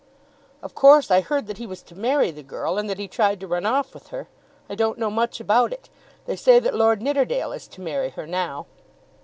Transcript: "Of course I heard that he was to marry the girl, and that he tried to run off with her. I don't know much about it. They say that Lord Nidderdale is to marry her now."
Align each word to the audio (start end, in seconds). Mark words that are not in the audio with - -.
"Of 0.63 0.73
course 0.73 1.11
I 1.11 1.21
heard 1.21 1.45
that 1.45 1.59
he 1.59 1.67
was 1.67 1.83
to 1.83 1.93
marry 1.95 2.31
the 2.31 2.41
girl, 2.41 2.79
and 2.79 2.89
that 2.89 2.97
he 2.97 3.07
tried 3.07 3.39
to 3.39 3.45
run 3.47 3.67
off 3.67 3.93
with 3.93 4.07
her. 4.07 4.27
I 4.67 4.73
don't 4.73 4.97
know 4.97 5.11
much 5.11 5.39
about 5.39 5.71
it. 5.71 5.91
They 6.25 6.35
say 6.35 6.57
that 6.57 6.73
Lord 6.73 7.03
Nidderdale 7.03 7.51
is 7.51 7.67
to 7.67 7.81
marry 7.81 8.09
her 8.09 8.25
now." 8.25 8.65